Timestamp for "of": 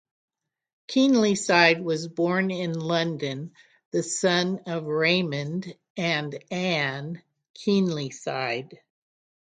4.65-4.85